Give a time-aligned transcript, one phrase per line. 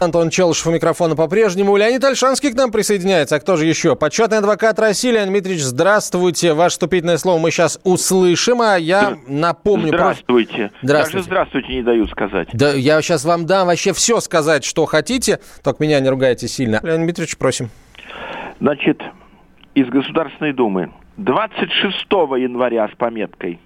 [0.00, 1.76] Антон Челышев у микрофона по-прежнему.
[1.76, 3.36] Леонид Альшанский к нам присоединяется.
[3.36, 3.96] А кто же еще?
[3.96, 6.54] Почетный адвокат России Леонид Дмитриевич, здравствуйте.
[6.54, 9.88] Ваше вступительное слово мы сейчас услышим, а я напомню...
[9.88, 10.72] Здравствуйте.
[10.82, 11.18] Здравствуйте.
[11.18, 12.48] Даже здравствуйте не дают сказать.
[12.54, 16.80] Да, я сейчас вам дам вообще все сказать, что хотите, только меня не ругайте сильно.
[16.82, 17.68] Леонид Дмитриевич, просим.
[18.58, 19.02] Значит,
[19.74, 20.90] из Государственной Думы.
[21.18, 23.60] 26 января с пометкой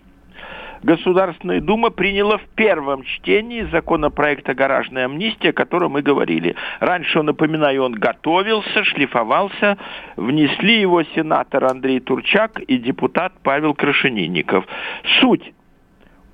[0.84, 6.56] Государственная Дума приняла в первом чтении законопроекта «Гаражная амнистия», о котором мы говорили.
[6.78, 9.78] Раньше, напоминаю, он готовился, шлифовался.
[10.16, 14.66] Внесли его сенатор Андрей Турчак и депутат Павел Крашенинников.
[15.20, 15.54] Суть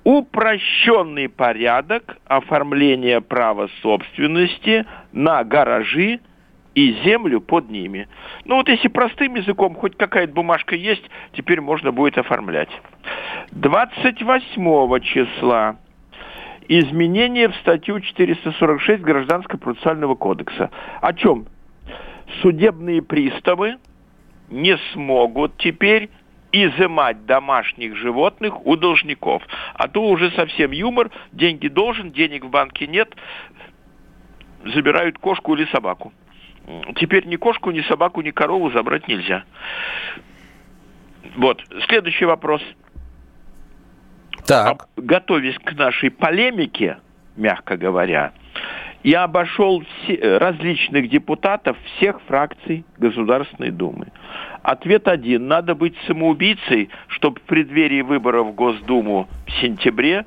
[0.03, 6.19] упрощенный порядок оформления права собственности на гаражи
[6.75, 8.07] и землю под ними.
[8.45, 12.69] Ну вот если простым языком хоть какая-то бумажка есть, теперь можно будет оформлять.
[13.51, 15.77] 28 числа
[16.67, 20.71] изменения в статью 446 Гражданского процессуального кодекса.
[21.01, 21.47] О чем?
[22.41, 23.77] Судебные приставы
[24.49, 26.09] не смогут теперь
[26.51, 29.43] изымать домашних животных у должников.
[29.73, 33.13] А то уже совсем юмор, деньги должен, денег в банке нет,
[34.65, 36.13] забирают кошку или собаку.
[36.95, 39.43] Теперь ни кошку, ни собаку, ни корову забрать нельзя.
[41.37, 41.61] Вот.
[41.87, 42.61] Следующий вопрос.
[44.45, 44.87] Так.
[44.97, 46.97] Готовясь к нашей полемике,
[47.35, 48.31] мягко говоря,
[49.03, 54.07] я обошел все, различных депутатов всех фракций Государственной Думы.
[54.61, 55.47] Ответ один.
[55.47, 60.25] Надо быть самоубийцей, чтобы в преддверии выборов в Госдуму в сентябре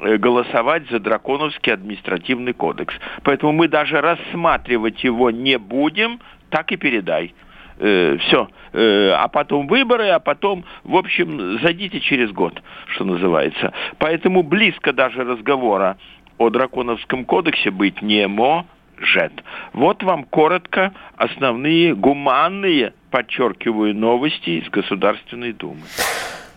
[0.00, 2.94] Э, голосовать за драконовский административный кодекс.
[3.22, 7.34] Поэтому мы даже рассматривать его не будем, так и передай.
[7.78, 8.48] Э, все.
[8.72, 13.72] Э, а потом выборы, а потом, в общем, зайдите через год, что называется.
[13.98, 15.96] Поэтому близко даже разговора
[16.38, 19.32] о драконовском кодексе быть не может.
[19.72, 25.82] Вот вам коротко основные гуманные, подчеркиваю, новости из Государственной Думы.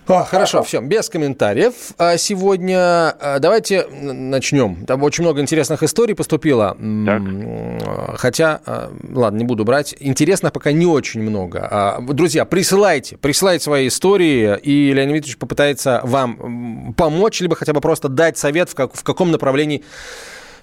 [0.07, 1.73] О, хорошо, все, без комментариев.
[1.97, 4.85] А сегодня а, давайте начнем.
[4.85, 6.77] Там очень много интересных историй поступило.
[7.05, 8.17] Так.
[8.17, 9.95] Хотя, а, ладно, не буду брать.
[9.99, 11.99] Интересных пока не очень много.
[12.07, 18.07] Друзья, присылайте, присылайте свои истории, и Леонид Викторович попытается вам помочь, либо хотя бы просто
[18.07, 19.83] дать совет, в, как, в каком направлении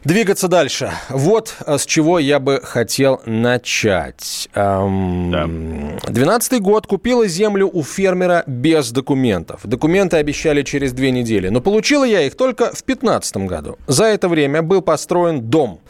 [0.05, 0.91] Двигаться дальше.
[1.09, 4.51] Вот э, с чего я бы хотел начать.
[4.55, 9.63] Двенадцатый год купила землю у фермера без документов.
[9.65, 13.79] Документы обещали через две недели, но получила я их только в пятнадцатом году.
[13.87, 15.81] За это время был построен дом.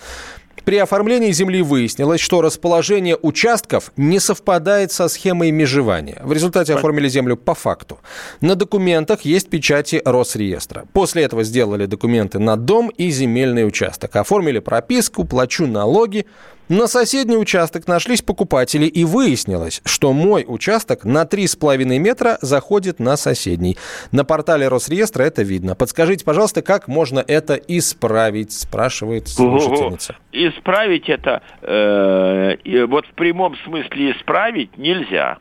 [0.65, 6.21] При оформлении земли выяснилось, что расположение участков не совпадает со схемой межевания.
[6.25, 7.99] В результате оформили землю по факту.
[8.41, 10.85] На документах есть печати Росреестра.
[10.93, 14.17] После этого сделали документы на дом и земельный участок.
[14.17, 16.25] Оформили прописку, плачу налоги.
[16.71, 23.19] На соседний участок нашлись покупатели и выяснилось, что мой участок на 3,5 метра заходит на
[23.19, 23.77] соседний.
[24.13, 25.75] На портале Росреестра это видно.
[25.75, 30.17] Подскажите, пожалуйста, как можно это исправить, спрашивает слушательница.
[30.33, 35.37] Исправить это, э, вот в прямом смысле исправить нельзя.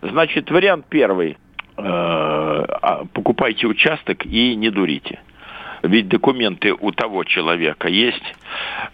[0.00, 1.38] Значит, вариант первый.
[1.76, 5.18] Э, а, покупайте участок и не дурите
[5.82, 8.34] ведь документы у того человека есть.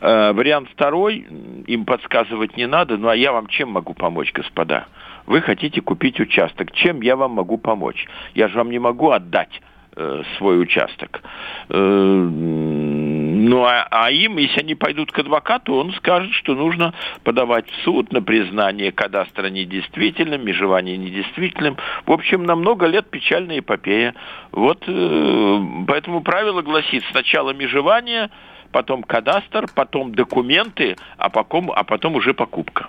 [0.01, 1.27] Э, вариант второй,
[1.67, 4.87] им подсказывать не надо, ну а я вам чем могу помочь, господа?
[5.27, 8.07] Вы хотите купить участок, чем я вам могу помочь?
[8.35, 9.61] Я же вам не могу отдать
[9.97, 11.23] э, свой участок.
[13.47, 16.95] Ну, а, а им, если они пойдут к адвокату, он скажет, что нужно
[17.25, 21.77] подавать в суд на признание кадастра недействительным, межевание недействительным.
[22.07, 24.15] В общем, на много лет печальная эпопея.
[24.51, 28.31] Вот э, поэтому правило гласит сначала межевание,
[28.73, 32.89] потом кадастр, потом документы, а потом, а потом уже покупка.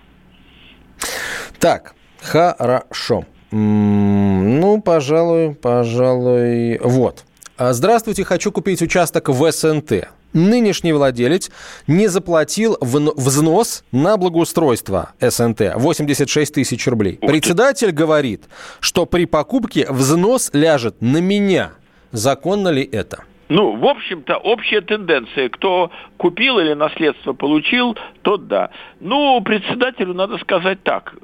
[1.60, 3.26] Так, хорошо.
[3.52, 7.26] Ну, пожалуй, пожалуй, вот.
[7.58, 11.50] А, здравствуйте, хочу купить участок в СНТ нынешний владелец
[11.88, 17.18] не заплатил взнос на благоустройство СНТ 86 тысяч рублей.
[17.22, 18.44] Председатель говорит,
[18.82, 21.72] что при покупке взнос ляжет на меня.
[22.12, 23.24] Законно ли это?
[23.48, 25.50] Ну, в общем-то, общая тенденция.
[25.50, 28.72] Кто купил или наследство получил, тот да.
[29.00, 31.16] Ну, председателю надо сказать так.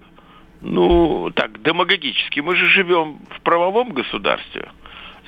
[0.61, 2.39] Ну, так, демагогически.
[2.39, 4.69] Мы же живем в правовом государстве.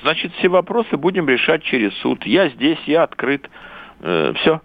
[0.04, 2.26] Значит, все вопросы будем решать через суд.
[2.26, 3.48] Я здесь, я открыт.
[4.00, 4.60] Э, все.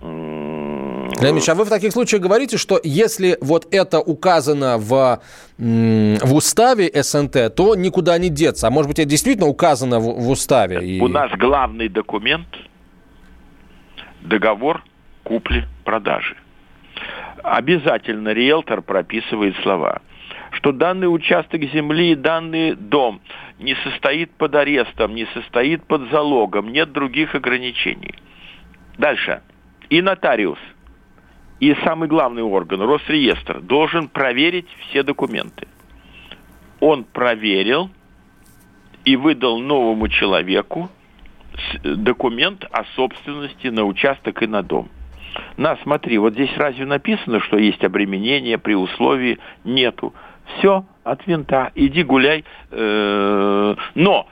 [0.00, 5.20] Леонид а вы в таких случаях говорите, что если вот это указано в,
[5.56, 8.66] в уставе СНТ, то никуда не деться.
[8.66, 10.84] А может быть, это действительно указано в, в уставе?
[10.84, 11.00] И...
[11.00, 12.48] У нас главный документ–
[14.20, 14.82] договор
[15.22, 16.34] купли-продажи.
[17.44, 20.00] Обязательно риэлтор прописывает слова–
[20.62, 23.20] что данный участок земли, данный дом
[23.58, 28.14] не состоит под арестом, не состоит под залогом, нет других ограничений.
[28.96, 29.42] Дальше.
[29.90, 30.58] И нотариус–
[31.58, 35.68] и самый главный орган, Росреестр, должен проверить все документы.
[36.80, 37.88] Он проверил
[39.04, 40.90] и выдал новому человеку
[41.84, 44.88] документ о собственности на участок и на дом.
[45.56, 50.12] На, смотри, вот здесь разве написано, что есть обременение при условии нету?
[50.44, 52.44] Все, от винта, иди гуляй.
[52.70, 54.28] Э, но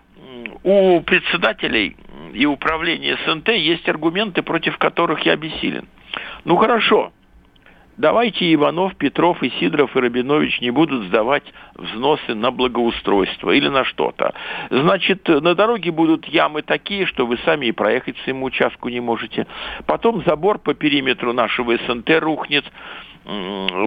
[0.63, 1.97] у председателей
[2.33, 5.89] и управления СНТ есть аргументы, против которых я бессилен.
[6.45, 7.13] Ну хорошо,
[8.01, 11.45] давайте Иванов, Петров, и Сидоров и Рабинович не будут сдавать
[11.75, 14.35] взносы на благоустройство или на что-то.
[14.71, 19.47] Значит, на дороге будут ямы такие, что вы сами и проехать своему участку не можете.
[19.87, 22.65] Потом забор по периметру нашего СНТ рухнет.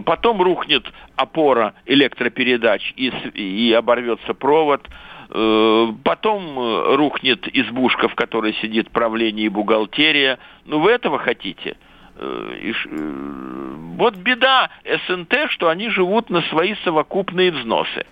[0.05, 4.87] Потом рухнет опора электропередач и, и оборвется провод.
[5.29, 10.37] Э, потом рухнет избушка, в которой сидит правление и бухгалтерия.
[10.65, 11.77] Ну, вы этого хотите?
[12.15, 14.69] Э, э, вот беда
[15.07, 18.05] СНТ, что они живут на свои совокупные взносы.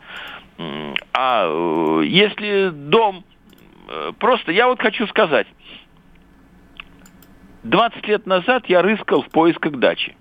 [1.13, 3.23] А э, если дом...
[4.19, 5.47] Просто я вот хочу сказать.
[7.63, 10.15] 20 лет назад я рыскал в поисках дачи.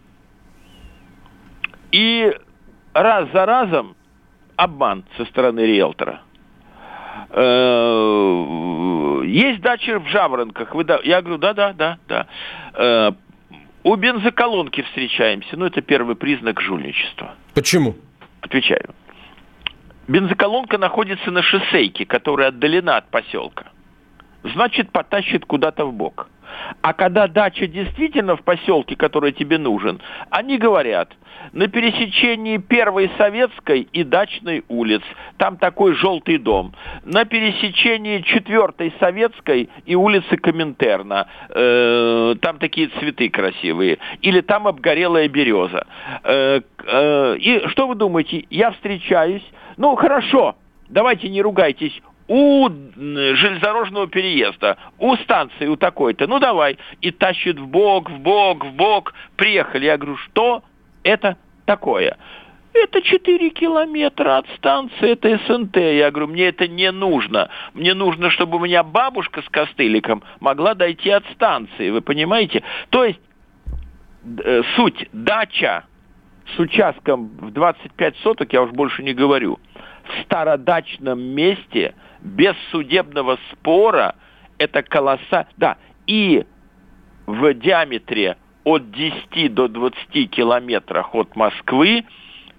[1.92, 2.36] И
[2.92, 3.94] раз за разом
[4.56, 6.22] обман со стороны риэлтора.
[9.24, 10.74] Есть дача в Жаворонках.
[11.04, 12.26] Я говорю, да, да, да, да.
[13.82, 15.56] У бензоколонки встречаемся.
[15.56, 17.34] Ну, это первый признак жульничества.
[17.54, 17.96] Почему?
[18.42, 18.94] Отвечаю.
[20.06, 23.66] Бензоколонка находится на шоссейке, которая отдалена от поселка.
[24.42, 26.28] Значит, потащит куда-то в бок.
[26.82, 30.00] А когда дача действительно в поселке, который тебе нужен,
[30.30, 31.12] они говорят,
[31.52, 35.02] на пересечении Первой Советской и Дачной улиц,
[35.36, 43.30] там такой желтый дом, на пересечении Четвертой Советской и улицы Коминтерна, э, там такие цветы
[43.30, 45.86] красивые, или там обгорелая береза.
[46.24, 49.44] Э, э, и что вы думаете, я встречаюсь,
[49.76, 50.56] ну хорошо,
[50.88, 57.66] давайте не ругайтесь, у железнодорожного переезда, у станции, у такой-то, ну давай, и тащит в
[57.66, 59.86] бок, в бок, в бок, приехали.
[59.86, 60.62] Я говорю, что
[61.02, 62.16] это такое?
[62.72, 65.76] Это 4 километра от станции, это СНТ.
[65.76, 67.50] Я говорю, мне это не нужно.
[67.74, 72.62] Мне нужно, чтобы у меня бабушка с костыликом могла дойти от станции, вы понимаете?
[72.90, 73.18] То есть
[74.44, 75.84] э, суть дача
[76.54, 79.58] с участком в 25 соток, я уж больше не говорю,
[80.04, 84.14] в стародачном месте– без судебного спора
[84.58, 85.46] это колосса...
[85.56, 85.76] Да,
[86.06, 86.44] и
[87.26, 92.04] в диаметре от 10 до 20 километрах от Москвы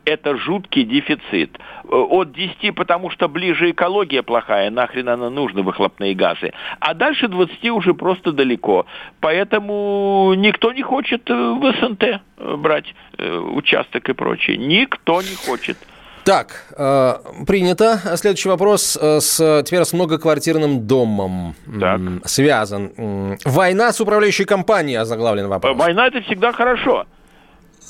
[0.06, 1.60] это жуткий дефицит.
[1.90, 6.54] От 10, потому что ближе экология плохая, нахрен она нужна, выхлопные газы.
[6.80, 8.86] А дальше 20 уже просто далеко.
[9.20, 12.22] Поэтому никто не хочет в СНТ
[12.58, 14.58] брать э, участок и прочее.
[14.58, 15.78] Никто не хочет.
[16.24, 17.14] Так, э,
[17.48, 18.00] принято.
[18.16, 22.00] Следующий вопрос э, с, теперь с многоквартирным домом так.
[22.26, 23.38] связан.
[23.46, 25.78] Война с управляющей компанией озаглавлен вопрос.
[25.78, 27.06] Война это всегда хорошо.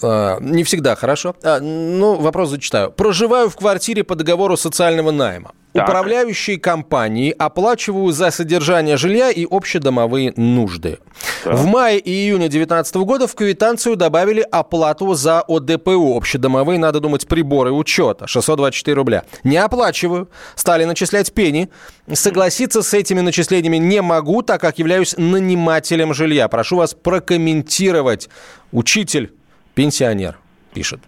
[0.01, 1.35] Э, не всегда хорошо.
[1.43, 2.91] А, ну, вопрос зачитаю.
[2.91, 5.51] Проживаю в квартире по договору социального найма.
[5.73, 5.87] Так.
[5.87, 10.99] Управляющие компании оплачивают за содержание жилья и общедомовые нужды.
[11.45, 11.53] Так.
[11.53, 17.25] В мае и июне 2019 года в квитанцию добавили оплату за ОДПУ, общедомовые, надо думать,
[17.25, 19.23] приборы учета, 624 рубля.
[19.45, 20.29] Не оплачиваю.
[20.55, 21.69] Стали начислять пени.
[22.11, 26.49] Согласиться с этими начислениями не могу, так как являюсь нанимателем жилья.
[26.49, 28.29] Прошу вас прокомментировать.
[28.73, 29.33] Учитель,
[29.75, 30.37] пенсионер,
[30.73, 30.99] пишет.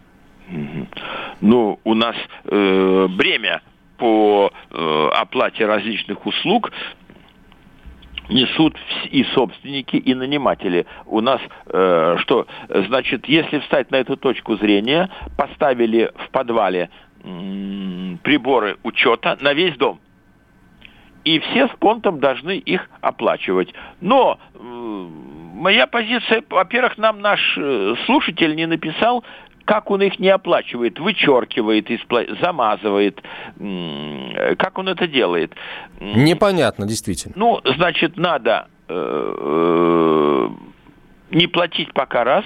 [1.41, 2.15] Ну, у нас
[2.46, 3.62] э, бремя
[3.98, 6.72] по э, оплате различных услуг
[8.29, 8.75] несут
[9.12, 10.86] и собственники, и наниматели.
[11.05, 16.89] У нас э, что, значит, если встать на эту точку зрения, поставили в подвале
[17.24, 20.00] м, приборы учета на весь дом.
[21.25, 23.74] и все с понтом должны их оплачивать.
[24.01, 24.39] Но
[25.63, 29.24] моя позиция, во-первых, нам наш э, слушатель не написал,
[29.65, 31.88] как он их не оплачивает, вычеркивает,
[32.41, 33.22] замазывает,
[34.58, 35.53] как он это делает.
[36.01, 37.34] Непонятно, действительно.
[37.38, 40.50] Ну, значит, надо э, э,
[41.32, 42.43] не платить пока раз,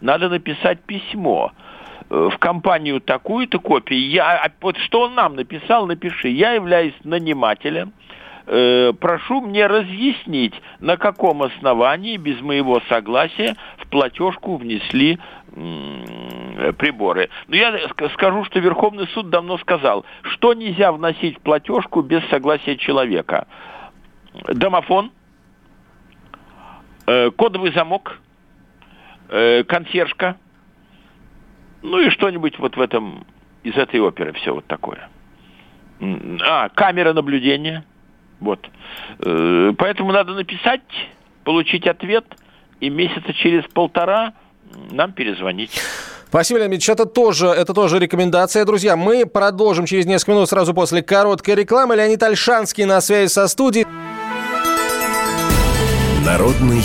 [0.00, 1.52] надо написать письмо
[2.08, 4.08] в компанию такую-то копию.
[4.08, 6.28] Я, а вот что он нам написал, напиши.
[6.28, 7.92] Я являюсь нанимателем,
[8.46, 15.18] э, прошу мне разъяснить, на каком основании без моего согласия в платежку внесли
[15.52, 17.28] э, приборы.
[17.48, 17.76] Но я
[18.14, 23.46] скажу, что Верховный суд давно сказал, что нельзя вносить в платежку без согласия человека.
[24.48, 25.10] Домофон,
[27.06, 28.20] э, кодовый замок,
[29.28, 30.36] э, консьержка,
[31.82, 33.24] ну и что-нибудь вот в этом,
[33.62, 35.08] из этой оперы все вот такое.
[36.00, 37.84] А, камера наблюдения–
[38.40, 38.60] вот.
[39.20, 40.82] Э, поэтому надо написать,
[41.44, 42.24] получить ответ,
[42.80, 44.34] и месяца через полтора
[44.90, 45.80] нам перезвонить.
[46.28, 48.64] Спасибо, Леонид это тоже, это тоже рекомендация.
[48.64, 51.96] Друзья, мы продолжим через несколько минут сразу после короткой рекламы.
[51.96, 53.86] Леонид Альшанский на связи со студией.
[56.26, 56.82] Народный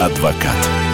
[0.00, 0.93] адвокат.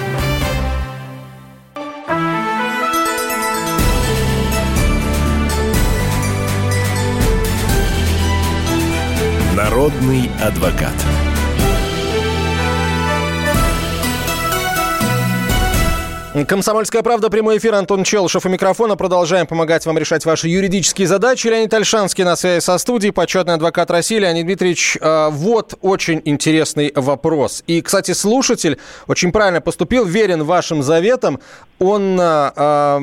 [9.71, 10.91] Народный адвокат.
[16.45, 18.97] Комсомольская правда, прямой эфир, Антон Челшев у микрофона.
[18.97, 21.47] Продолжаем помогать вам решать ваши юридические задачи.
[21.47, 24.19] Леонид Альшанский на связи со студией, почетный адвокат России.
[24.19, 27.63] Леонид Дмитриевич, э, вот очень интересный вопрос.
[27.65, 31.39] И, кстати, слушатель очень правильно поступил, верен вашим заветам.
[31.79, 32.99] Он э, э,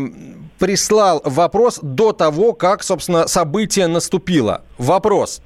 [0.58, 4.64] прислал вопрос до того, как, собственно, событие наступило.
[4.78, 5.42] Вопрос.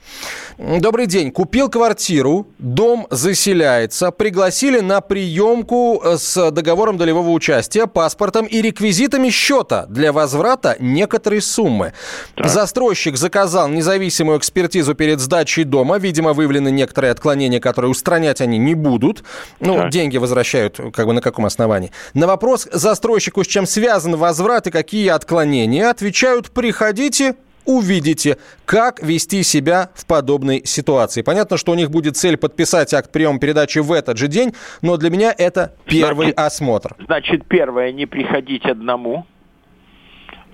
[0.58, 1.30] Добрый день.
[1.30, 9.86] Купил квартиру, дом заселяется, пригласили на приемку с договором долевого участия, паспортом и реквизитами счета
[9.88, 11.94] для возврата некоторой суммы.
[12.34, 12.48] Так.
[12.48, 15.96] Застройщик заказал независимую экспертизу перед сдачей дома.
[15.96, 19.24] Видимо, выявлены некоторые отклонения, которые устранять они не будут.
[19.60, 19.90] Ну, так.
[19.90, 21.90] деньги возвращают, как бы на каком основании.
[22.12, 27.34] На вопрос застройщику, с чем связан возврат и какие отклонения, отвечают, приходите,
[27.64, 31.22] увидите, как вести себя в подобной ситуации.
[31.22, 34.96] Понятно, что у них будет цель подписать акт приема передачи в этот же день, но
[34.96, 36.96] для меня это первый значит, осмотр.
[37.04, 39.26] Значит, первое, не приходить одному.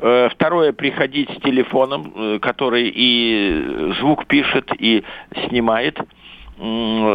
[0.01, 5.05] Э, второе, приходить с телефоном, э, который и звук пишет, и
[5.49, 5.99] снимает.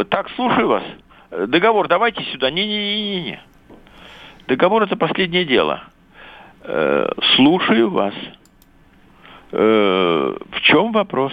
[0.10, 0.84] Так, слушаю вас.
[1.32, 2.50] Договор давайте сюда.
[2.50, 3.42] Не-не-не-не.
[4.48, 5.84] Договор– это последнее дело.
[6.64, 8.14] Э, слушаю вас.
[9.56, 11.32] Э, в чем вопрос?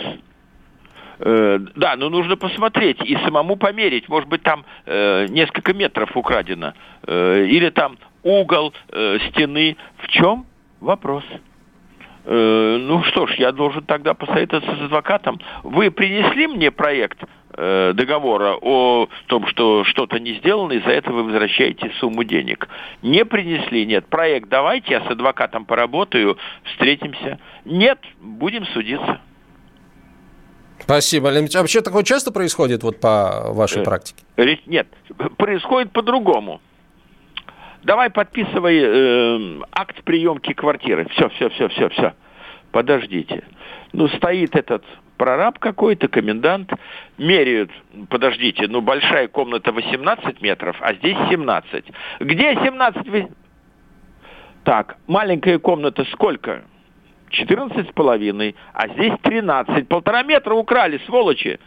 [1.21, 4.11] Э, да, но нужно посмотреть и самому померить.
[4.11, 6.75] Может быть, там э, несколько метров украдено.
[7.07, 8.75] Или там угол
[9.29, 9.77] стены.
[9.99, 10.45] В чем
[10.81, 11.25] вопрос?
[12.27, 15.41] Ну что ж, я должен тогда посоветоваться с адвокатом.
[15.63, 17.19] Вы принесли мне проект
[17.61, 22.69] договора о том, что что-то не сделано, и за это вы возвращаете сумму денег.
[23.03, 24.07] Не принесли, нет.
[24.07, 27.39] Проект давайте, я с адвокатом поработаю, встретимся.
[27.65, 29.21] Нет, будем судиться.
[30.83, 31.55] Спасибо, Леонид.
[31.55, 34.25] А вообще такое часто происходит вот по вашей э, практике?
[34.67, 34.89] Нет,
[35.37, 36.61] происходит по-другому.
[37.83, 41.07] Давай подписывай э, акт приемки квартиры.
[41.11, 42.15] Все, все, все, все, все.
[42.73, 43.45] Подождите.
[43.93, 44.85] Ну, стоит этот
[45.21, 46.73] прораб какой-то, комендант,
[47.19, 47.71] меряют,
[48.09, 51.85] подождите, ну, большая комната 18 метров, а здесь 17.
[52.21, 53.29] Где 17?
[54.65, 56.63] Так, маленькая комната сколько?
[57.29, 59.89] 14 с половиной, а здесь 13.
[59.89, 61.61] Полтора метра украли, сволочи.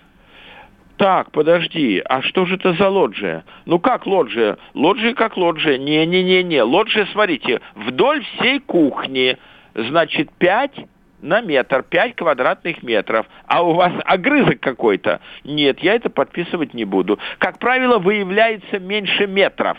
[0.98, 3.46] Так, подожди, а что же это за лоджия?
[3.68, 4.58] Ну как лоджия?
[4.74, 5.78] Лоджия как лоджия.
[5.78, 6.64] Не-не-не-не.
[6.64, 9.38] Лоджия, смотрите, вдоль всей кухни.
[9.76, 10.88] Значит, 5
[11.24, 13.26] на метр, 5 квадратных метров.
[13.48, 15.22] А у вас огрызок какой-то?
[15.44, 17.18] Нет, я это подписывать не буду.
[17.40, 19.78] Как правило, выявляется меньше метров.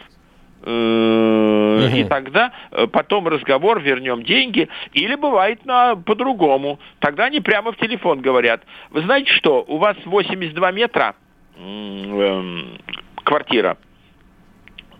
[0.67, 6.81] э, и тогда э, потом разговор, вернем деньги, или бывает на, по-другому.
[7.01, 11.15] Тогда они прямо в телефон говорят, вы знаете что, у вас 82 метра
[11.59, 12.63] э,
[13.25, 13.77] квартира,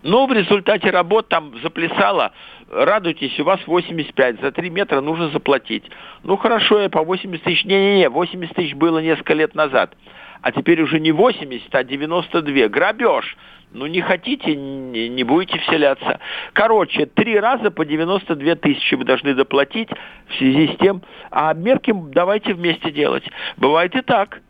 [0.05, 2.33] но в результате работ там заплясало,
[2.71, 5.85] радуйтесь, у вас 85, за 3 метра нужно заплатить.
[6.23, 9.97] Ну хорошо, я по 80 тысяч, не-не-не, 80 тысяч было несколько лет назад,
[10.43, 13.37] а теперь уже не 80, а 92, грабеж.
[13.73, 16.21] Ну, не хотите, не, не будете вселяться.
[16.53, 19.89] Короче, три раза по 92 тысячи вы должны доплатить
[20.29, 23.25] в связи с тем, а обмерки давайте вместе делать.
[23.57, 24.43] Бывает и так.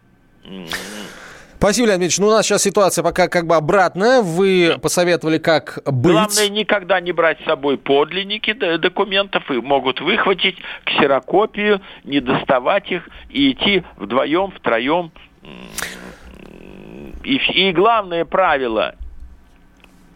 [1.65, 2.19] Спасибо, Леонид Ильич.
[2.19, 4.21] Ну, у нас сейчас ситуация пока как бы обратная.
[4.21, 6.13] Вы посоветовали, как быть.
[6.13, 9.51] Главное, никогда не брать с собой подлинники документов.
[9.51, 15.11] И могут выхватить ксерокопию, не доставать их и идти вдвоем, втроем.
[17.25, 18.97] И, и главное правило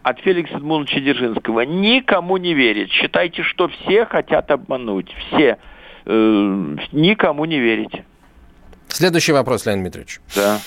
[0.03, 1.61] от Феликса Эдмундовича Дзержинского.
[1.61, 2.91] Никому не верить.
[2.91, 5.11] Считайте, что все хотят обмануть.
[5.25, 5.57] Все.
[6.05, 8.05] Э, никому не верите.
[8.87, 10.19] Следующий вопрос, Леонид Дмитриевич.
[10.35, 10.59] Да.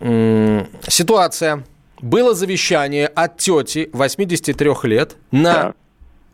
[0.00, 1.64] Ситуация.
[2.00, 5.74] Было завещание от тети 83 лет на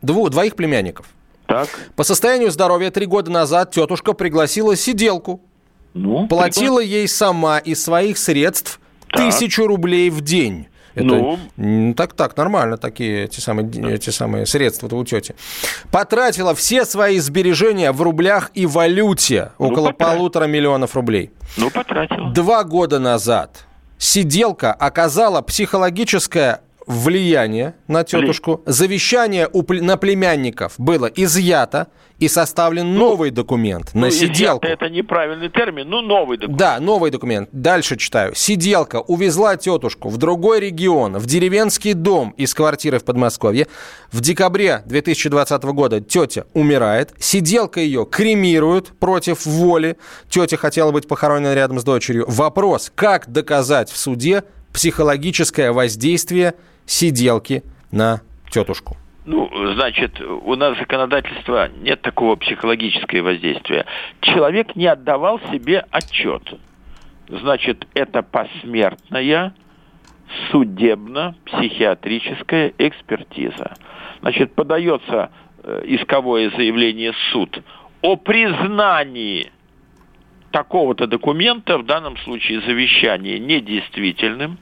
[0.02, 1.06] дву, двоих племянников.
[1.46, 1.68] Так.
[1.96, 5.40] По состоянию здоровья три года назад тетушка пригласила сиделку.
[5.94, 10.66] Ну, Платила ей сама из своих средств тысячу рублей в день.
[10.94, 15.34] Это, ну, так, так, нормально такие эти самые, эти самые средства у тети.
[15.90, 20.16] Потратила все свои сбережения в рублях и валюте, ну, около потратила.
[20.16, 21.30] полутора миллионов рублей.
[21.56, 22.30] Ну, потратила.
[22.30, 23.66] Два года назад
[23.98, 28.62] сиделка оказала психологическое влияние на тетушку.
[28.66, 31.88] Завещание у, на племянников было изъято
[32.18, 34.66] и составлен ну, новый документ ну, на сиделку.
[34.66, 36.58] Это неправильный термин, ну новый документ.
[36.58, 37.48] Да, новый документ.
[37.52, 38.34] Дальше читаю.
[38.34, 43.66] Сиделка увезла тетушку в другой регион, в деревенский дом из квартиры в Подмосковье.
[44.12, 47.12] В декабре 2020 года тетя умирает.
[47.18, 49.96] Сиделка ее кремируют против воли.
[50.28, 52.24] Тетя хотела быть похоронена рядом с дочерью.
[52.28, 56.54] Вопрос, как доказать в суде психологическое воздействие
[56.86, 58.96] сиделки на тетушку?
[59.26, 63.86] Ну, значит, у нас законодательства нет такого психологического воздействия.
[64.20, 66.42] Человек не отдавал себе отчет.
[67.28, 69.54] Значит, это посмертная
[70.50, 73.76] судебно-психиатрическая экспертиза.
[74.20, 75.30] Значит, подается
[75.62, 77.62] э, исковое заявление в суд
[78.02, 79.50] о признании
[80.50, 84.58] такого-то документа, в данном случае завещания, недействительным.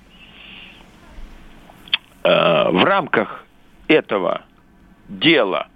[2.25, 3.45] Э, в рамках
[3.89, 4.43] этого
[5.09, 5.69] дела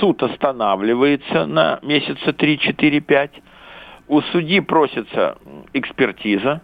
[0.00, 3.30] суд останавливается на месяца 3-4-5.
[4.08, 5.38] У судьи просится
[5.72, 6.60] экспертиза.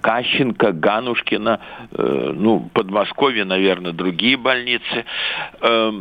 [0.00, 1.60] Кащенко, Ганушкина,
[1.92, 5.04] э, ну, Подмосковье, наверное, другие больницы.
[5.60, 5.92] Э,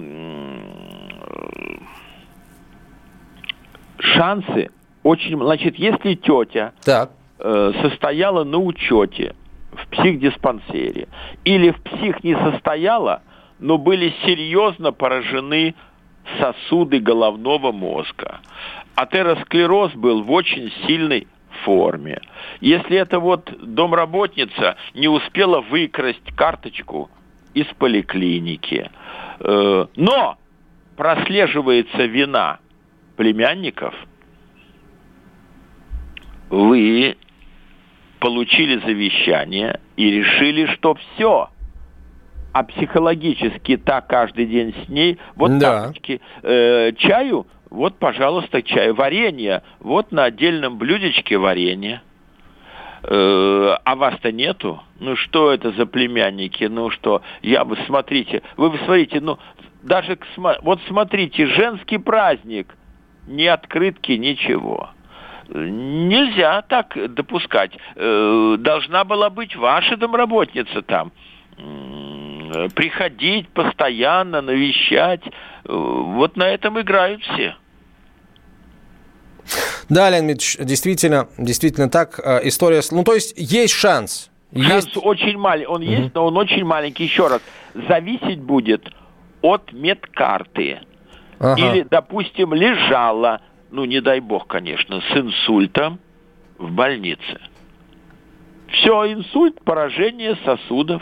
[3.99, 4.69] шансы
[5.03, 5.37] очень...
[5.37, 7.11] Значит, если тетя так.
[7.37, 9.35] Э, состояла на учете
[9.71, 11.07] в психдиспансере
[11.45, 13.21] или в псих не состояла,
[13.59, 15.75] но были серьезно поражены
[16.39, 18.41] сосуды головного мозга.
[18.95, 21.27] Атеросклероз был в очень сильной
[21.63, 22.19] форме.
[22.59, 27.09] Если эта вот домработница не успела выкрасть карточку
[27.53, 28.89] из поликлиники,
[29.39, 30.37] э, но
[30.95, 32.59] прослеживается вина
[33.15, 33.93] племянников,
[36.49, 37.17] вы
[38.21, 41.49] получили завещание и решили, что все–
[42.53, 45.17] а психологически так каждый день с ней.
[45.35, 45.83] Вот да.
[45.83, 48.91] тапочки э, чаю, вот, пожалуйста, чай.
[48.91, 52.01] Варенье, вот на отдельном блюдечке варенье.
[53.03, 54.81] Э, а вас-то нету?
[54.99, 56.65] Ну что это за племянники?
[56.65, 59.39] Ну что, я бы, смотрите, вы смотрите, ну,
[59.81, 62.75] даже, вот смотрите, женский праздник,
[63.27, 64.89] ни открытки, ничего.
[65.53, 67.71] Нельзя так допускать.
[67.95, 71.11] Э, должна была быть ваша домработница там
[72.75, 75.21] приходить постоянно, навещать.
[75.25, 75.29] Э,
[75.65, 77.55] вот на этом играют все.
[79.89, 82.19] Да, Леонид действительно, действительно так.
[82.23, 82.81] Э, история...
[82.91, 84.29] Ну, то есть есть шанс.
[84.53, 84.97] Шанс есть...
[84.97, 85.67] очень маленький.
[85.67, 87.03] Он есть, но он очень маленький.
[87.03, 87.41] Еще раз.
[87.73, 88.87] Зависеть будет
[89.41, 90.81] от медкарты.
[91.39, 91.59] Ага.
[91.59, 95.99] Или, допустим, лежала, ну, не дай бог, конечно, с инсультом
[96.57, 97.39] в больнице.
[98.67, 101.01] Все, инсульт, поражение сосудов.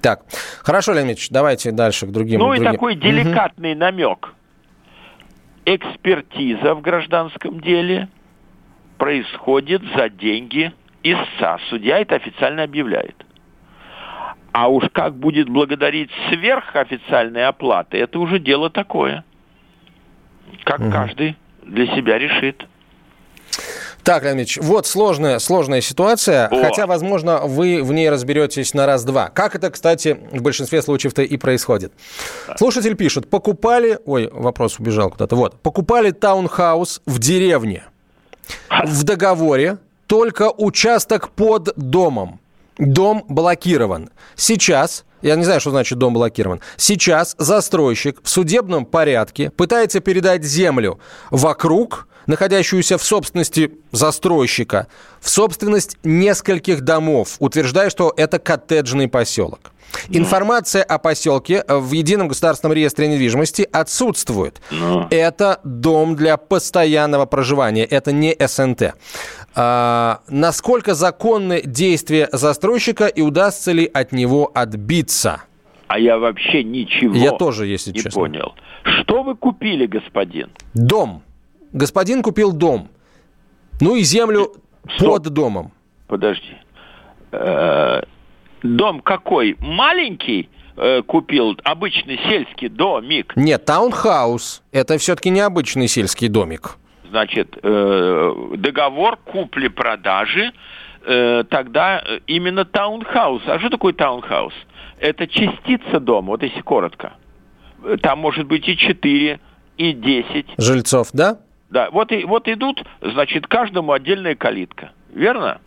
[0.00, 0.22] Так,
[0.62, 2.38] хорошо, Леонид Ильич, давайте дальше к другим.
[2.38, 2.62] Ну другим.
[2.62, 3.80] и такой деликатный угу.
[3.80, 4.34] намек.
[5.64, 8.08] Экспертиза в гражданском деле
[8.96, 11.58] происходит за деньги истца.
[11.68, 13.24] Судья это официально объявляет.
[14.52, 19.24] А уж как будет благодарить сверх официальной оплаты, это уже дело такое.
[20.64, 20.90] Как угу.
[20.90, 22.66] каждый для себя решит.
[24.08, 26.62] Так, Леонид вот сложная, сложная ситуация, О.
[26.62, 29.28] хотя, возможно, вы в ней разберетесь на раз-два.
[29.28, 31.92] Как это, кстати, в большинстве случаев-то и происходит.
[32.56, 33.98] Слушатель пишет, покупали...
[34.06, 35.36] Ой, вопрос убежал куда-то.
[35.36, 35.60] Вот.
[35.60, 37.84] Покупали таунхаус в деревне.
[38.84, 42.40] В договоре только участок под домом.
[42.78, 44.08] Дом блокирован.
[44.36, 46.60] Сейчас я не знаю, что значит дом блокирован.
[46.76, 50.98] Сейчас застройщик в судебном порядке пытается передать землю
[51.30, 54.86] вокруг находящуюся в собственности застройщика,
[55.20, 59.72] в собственность нескольких домов, утверждая, что это коттеджный поселок.
[60.10, 64.60] Информация о поселке в Едином государственном реестре недвижимости отсутствует.
[64.70, 65.08] Но.
[65.10, 68.94] Это дом для постоянного проживания, это не СНТ.
[69.54, 75.42] А, насколько законны действия застройщика и удастся ли от него отбиться?
[75.88, 78.20] А я вообще ничего я тоже, если не честно.
[78.20, 78.54] понял.
[78.82, 80.50] Что вы купили, господин?
[80.74, 81.22] Дом
[81.72, 82.88] господин купил дом,
[83.80, 84.54] ну и землю
[84.96, 85.24] Стоп.
[85.24, 85.72] под домом.
[86.06, 86.56] Подожди.
[87.32, 88.02] Э,
[88.62, 89.56] дом какой?
[89.60, 90.48] Маленький?
[90.76, 93.32] Э, купил обычный сельский домик.
[93.36, 94.62] Нет, таунхаус.
[94.72, 96.76] Это все-таки необычный сельский домик.
[97.10, 100.52] Значит, э, договор купли-продажи,
[101.04, 103.42] тогда именно таунхаус.
[103.46, 104.52] А что такое таунхаус?
[104.98, 107.14] Это частица дома, вот если коротко.
[108.02, 109.40] Там может быть и 4,
[109.78, 110.46] и 10.
[110.58, 111.38] Жильцов, да?
[111.70, 114.90] Да, вот, и, вот идут, значит, каждому отдельная калитка.
[115.14, 115.60] Верно?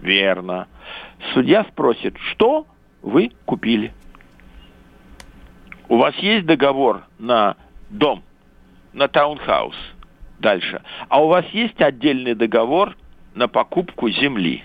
[0.00, 0.66] Верно.
[1.32, 2.66] Судья спросит, что
[3.02, 3.92] вы купили?
[5.88, 7.56] У вас есть договор на
[7.90, 8.22] дом,
[8.92, 9.76] на таунхаус?
[10.38, 10.82] Дальше.
[11.08, 12.96] А у вас есть отдельный договор
[13.34, 14.64] на покупку земли?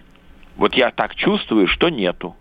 [0.55, 2.35] Вот я так чувствую, что нету.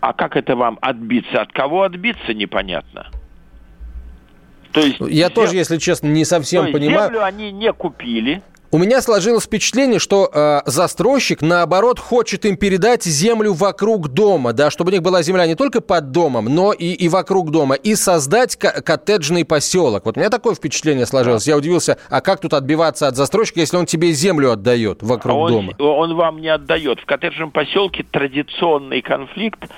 [0.00, 1.42] А как это вам отбиться?
[1.42, 3.10] От кого отбиться, непонятно.
[4.72, 5.34] То есть, Я зем...
[5.34, 7.08] тоже, если честно, не совсем То понимаю.
[7.08, 8.42] Землю они не купили.
[8.72, 14.70] У меня сложилось впечатление, что э, застройщик, наоборот, хочет им передать землю вокруг дома, да,
[14.70, 17.96] чтобы у них была земля не только под домом, но и, и вокруг дома, и
[17.96, 20.06] создать коттеджный поселок.
[20.06, 21.48] Вот у меня такое впечатление сложилось.
[21.48, 25.38] Я удивился, а как тут отбиваться от застройщика, если он тебе землю отдает вокруг а
[25.38, 25.72] он, дома?
[25.80, 27.00] Он вам не отдает.
[27.00, 29.68] В коттеджном поселке традиционный конфликт,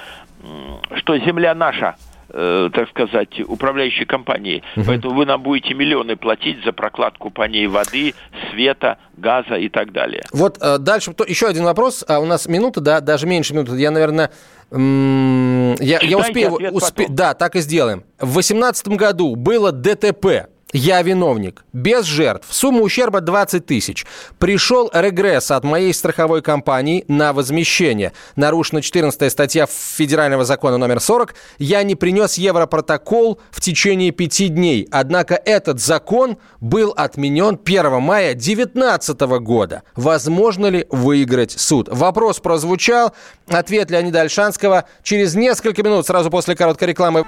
[0.96, 1.96] что земля наша–
[2.32, 4.62] э, так сказать, управляющей компании.
[4.76, 4.84] Угу.
[4.86, 8.14] Поэтому вы нам будете миллионы платить за прокладку по ней воды,
[8.50, 10.22] света, газа и так далее.
[10.32, 12.04] Вот э, дальше то, еще один вопрос.
[12.08, 13.76] А у нас минута, да, даже меньше минуты.
[13.76, 14.30] Я, наверное,
[14.70, 16.52] я, я успею...
[16.72, 17.06] Успе...
[17.08, 18.04] Да, так и сделаем.
[18.18, 21.64] В 2018 году было ДТП я виновник.
[21.72, 22.48] Без жертв.
[22.50, 24.06] Сумма ущерба 20 тысяч.
[24.38, 28.12] Пришел регресс от моей страховой компании на возмещение.
[28.36, 31.34] Нарушена 14 статья Федерального закона номер 40.
[31.58, 34.88] Я не принес европротокол в течение пяти дней.
[34.90, 39.82] Однако этот закон был отменен 1 мая 2019 года.
[39.96, 41.88] Возможно ли выиграть суд?
[41.90, 43.12] Вопрос прозвучал.
[43.48, 47.24] Ответ Леонида Альшанского через несколько минут, сразу после короткой рекламы.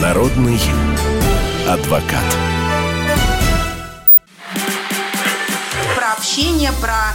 [0.00, 0.58] Народный
[1.68, 2.36] адвокат.
[5.96, 7.14] Про общение, про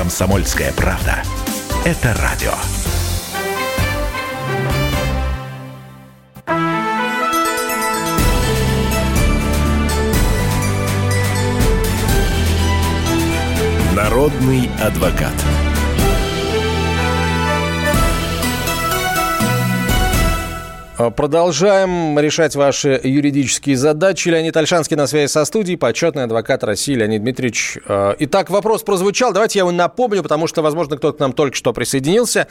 [0.00, 1.22] Комсомольская правда.
[1.84, 2.54] Это радио.
[13.94, 15.34] Народный адвокат.
[21.08, 24.28] Продолжаем решать ваши юридические задачи.
[24.28, 27.78] Леонид Альшанский на связи со студией, почетный адвокат России Леонид Дмитриевич.
[27.86, 29.32] Э, итак, вопрос прозвучал.
[29.32, 32.48] Давайте я его напомню, потому что, возможно, кто-то к нам только что присоединился.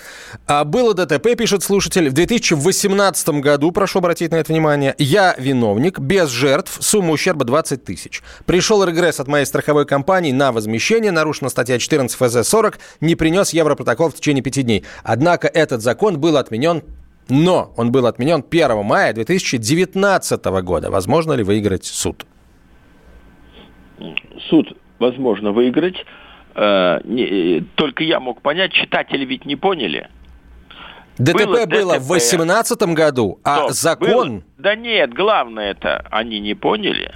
[0.47, 2.09] А, было ДТП, пишет слушатель.
[2.09, 7.83] В 2018 году, прошу обратить на это внимание, я виновник, без жертв, сумма ущерба 20
[7.83, 8.23] тысяч.
[8.47, 14.09] Пришел регресс от моей страховой компании на возмещение, нарушена статья 14 ФЗ-40, не принес Европротокол
[14.09, 14.85] в течение пяти дней.
[15.03, 16.81] Однако этот закон был отменен
[17.29, 20.89] но он был отменен 1 мая 2019 года.
[20.89, 22.25] Возможно ли выиграть суд?
[24.49, 24.67] Суд
[24.99, 25.97] возможно выиграть.
[26.55, 30.09] Э, не, только я мог понять, читатели ведь не поняли.
[31.17, 32.03] ДТП было, было ДТП.
[32.03, 34.09] в 2018 году, а Стоп, закон...
[34.09, 37.13] было- Да нет, главное это они не поняли.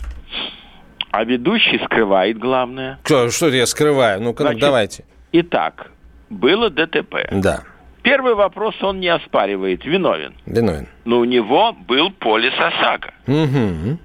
[1.11, 2.99] А ведущий скрывает главное.
[3.03, 4.21] Что, что я скрываю?
[4.21, 5.05] Ну-ка, ну, давайте.
[5.31, 5.91] Итак,
[6.29, 7.29] было ДТП.
[7.31, 7.63] Да,
[8.03, 10.35] Первый вопрос он не оспаривает, виновен.
[10.45, 10.87] виновен.
[11.05, 13.13] Но у него был полис ОСАГО.
[13.27, 13.97] Мгм.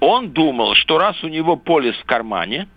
[0.00, 2.68] Он думал, что раз у него полис в кармане,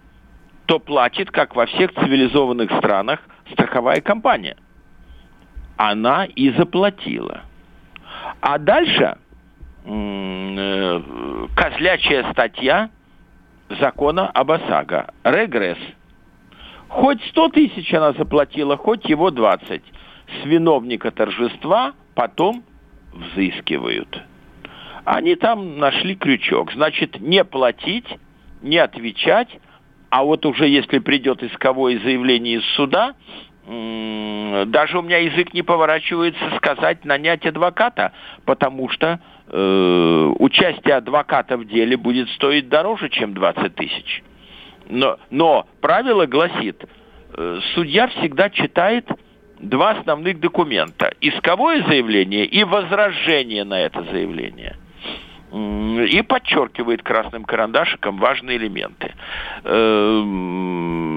[0.68, 3.20] то платит, как во всех цивилизованных странах,
[3.52, 4.56] страховая компания.
[5.78, 7.42] Она и заплатила.
[8.40, 9.18] А дальше
[9.86, 11.02] э,
[11.56, 12.92] козлячая статья
[13.80, 15.12] закона об ОСАГО.
[15.24, 15.80] Регресс.
[16.88, 19.82] Хоть 100 тысяч она заплатила, хоть его 20.
[20.30, 22.64] С виновника торжества потом
[23.12, 24.22] взыскивают.
[25.06, 26.72] Они там нашли крючок.
[26.74, 28.08] Значит, не платить,
[28.62, 29.50] не отвечать,
[30.10, 33.16] а вот уже если придет исковое заявление из суда,
[33.66, 38.14] даже у меня язык не поворачивается сказать нанять адвоката,
[38.46, 44.24] потому что э, участие адвоката в деле будет стоить дороже, чем 20 тысяч.
[44.88, 46.84] Но, но правило гласит,
[47.36, 49.08] э, судья всегда читает
[49.60, 51.14] два основных документа.
[51.22, 54.76] Исковое заявление и возражение на это заявление.
[55.52, 59.14] И подчеркивает красным карандашиком важные элементы.
[59.64, 61.10] Эм,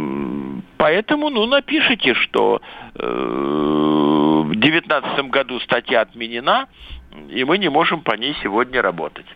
[0.83, 2.61] Поэтому, ну, напишите, что
[2.96, 6.66] э, в 2019 году статья отменена,
[7.31, 9.26] и мы не можем по ней сегодня работать.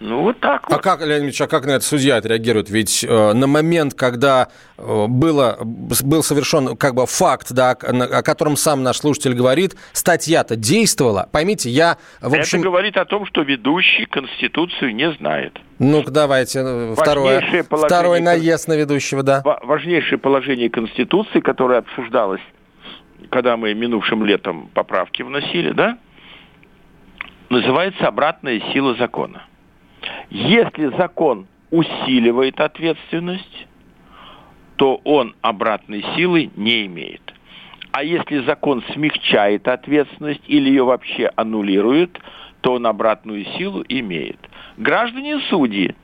[0.00, 0.82] Ну, вот так А вот.
[0.82, 2.68] как, Леонид Ильич, а как на это судья отреагирует?
[2.68, 8.22] Ведь э, на момент, когда э, было, был совершен как бы факт, да, о о
[8.22, 11.28] котором сам наш слушатель говорит, статья-то действовала.
[11.30, 12.58] Поймите, я, в общем...
[12.58, 15.58] Это говорит о том, что ведущий Конституцию не знает.
[15.78, 17.62] Ну-ка, давайте, э, второе.
[17.70, 19.42] Второй наезд на ведущего, да.
[19.44, 22.42] Ва- Важнейшее положение Конституции, которое обсуждалось,
[23.30, 25.98] когда мы минувшим летом поправки вносили, да,
[27.48, 29.44] называется обратная сила закона.
[30.30, 33.66] Если закон усиливает ответственность,
[34.76, 37.22] то он обратной силы не имеет.
[37.92, 42.18] А если закон смягчает ответственность или ее вообще аннулирует,
[42.60, 44.38] то он обратную силу имеет.
[44.76, 45.94] Граждане судьи,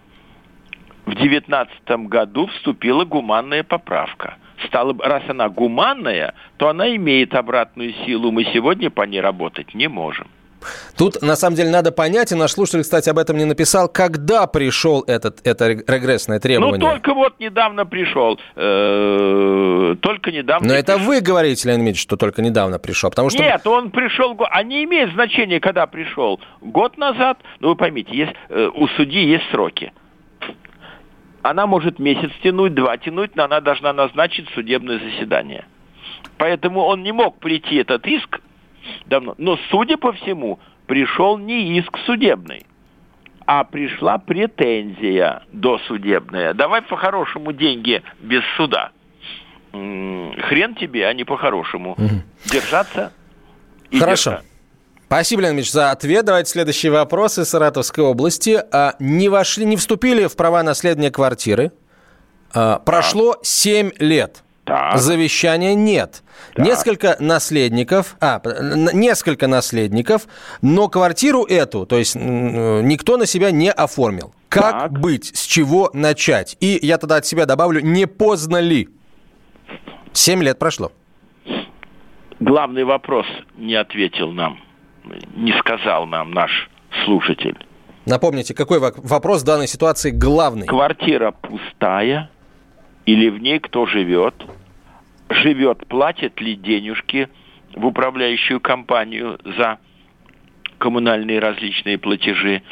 [1.07, 4.37] в 2019 году вступила гуманная поправка.
[4.67, 8.31] Стало, раз она гуманная, то она имеет обратную силу.
[8.31, 10.29] Мы сегодня по ней работать не можем.
[10.97, 14.47] Тут, на самом деле, надо понять, и наш слушатель, кстати, об этом не написал, когда
[14.47, 16.79] пришел этот, это регрессное требование.
[16.79, 18.37] Ну, только вот недавно пришел.
[18.55, 20.69] только недавно.
[20.69, 21.09] Но это пришел.
[21.09, 23.43] вы говорите, Леонид Ильич, что только недавно пришел, потому что...
[23.43, 26.41] Нет, он пришел, а не имеет значения, когда пришел.
[26.61, 29.93] Год назад, ну вы поймите, есть, э, у судьи есть сроки.
[31.43, 35.65] Она может месяц тянуть, два тянуть, но она должна назначить судебное заседание.
[36.37, 38.41] Поэтому он не мог прийти этот иск
[39.07, 39.35] давно.
[39.39, 42.65] Но, судя по всему, пришел не иск судебный,
[43.47, 46.55] а пришла претензия досудебная.
[46.55, 48.91] Давай по-хорошему деньги без суда.
[49.73, 51.97] Хрен тебе, а не по-хорошему.
[52.45, 53.13] Держаться
[53.91, 54.31] и Хорошо.
[54.31, 54.47] держать.
[55.07, 56.25] Спасибо, Леонид Ильич, за ответ.
[56.25, 58.61] Давайте следующий вопрос из Саратовской области.
[58.73, 61.73] А, Не вошли, не вступили в права наследия квартиры.
[62.55, 64.45] А, Прошло 7 лет.
[64.65, 64.99] Так.
[64.99, 66.23] Завещания нет.
[66.57, 68.41] Несколько наследников, а,
[68.93, 70.27] несколько наследников,
[70.63, 74.33] но квартиру эту, то есть м, никто на себя не оформил.
[74.49, 74.93] Как Так.
[75.01, 75.35] быть?
[75.37, 76.57] С чего начать?
[76.61, 78.89] И я тогда от себя добавлю, не поздно ли?
[80.13, 80.93] 7 лет прошло.
[82.39, 84.61] Главный вопрос не ответил нам,
[85.37, 86.71] не сказал нам наш
[87.05, 87.57] слушатель.
[88.07, 90.67] Напомните, какой во- вопрос в данной ситуации главный?
[90.67, 92.31] Квартира пустая
[93.05, 94.35] или в ней кто живет?
[95.31, 97.29] Живет, платит ли денежки
[97.75, 99.79] в управляющую компанию за
[100.79, 102.63] коммунальные различные платежи?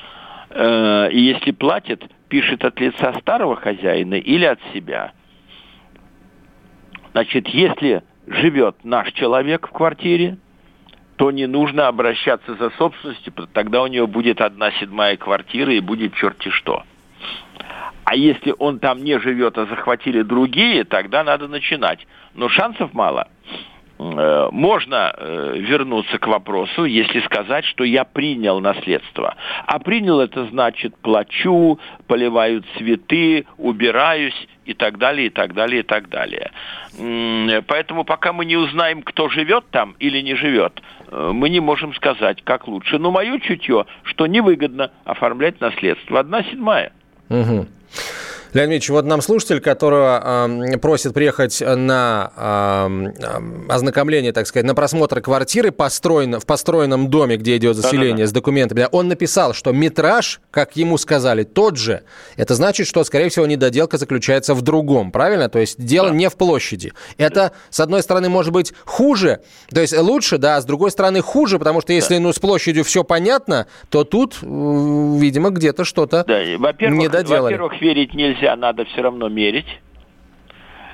[0.51, 5.13] Э, И если платит, пишет от лица старого хозяина или от себя?
[7.13, 10.37] Значит, если живет наш человек в квартире,
[11.17, 16.15] то не нужно обращаться за собственностью, тогда у него будет одна седьмая квартира и будет
[16.15, 16.83] черти что.
[18.11, 22.07] А если он там не живет, а захватили другие, тогда надо начинать.
[22.35, 23.29] Но шансов мало.
[23.99, 29.35] Э, Можно э, вернуться к вопросу, если сказать, что я принял наследство.
[29.67, 35.85] А принял это значит плачу, поливаю цветы, убираюсь и так далее, и так далее, и
[35.85, 36.51] так далее.
[36.99, 41.61] М, Поэтому пока мы не узнаем, кто живет там или не живет, э, мы не
[41.61, 42.99] можем сказать, как лучше.
[42.99, 46.21] Но мое чутье, что невыгодно оформлять наследство.
[46.21, 46.93] Одна седьмая.
[47.31, 48.28] Mm-hmm.
[48.53, 54.75] Леонид Ильич, вот нам слушатель, которого э, просит приехать на э, ознакомление, так сказать, на
[54.75, 58.27] просмотр квартиры построен, в построенном доме, где идет заселение Да-да-да.
[58.27, 62.03] с документами, он написал, что метраж, как ему сказали, тот же.
[62.37, 65.49] Это значит, что, скорее всего, недоделка заключается в другом, правильно?
[65.49, 66.15] То есть дело да.
[66.15, 66.93] не в площади.
[67.19, 71.21] Это, с одной стороны, может быть хуже, то есть лучше, да, а с другой стороны
[71.21, 72.21] хуже, потому что если, да.
[72.21, 76.41] ну, с площадью все понятно, то тут, видимо, где-то что-то да.
[76.59, 77.55] во-первых, не доделали.
[77.55, 79.81] Во-первых, верить нельзя нельзя, надо все равно мерить.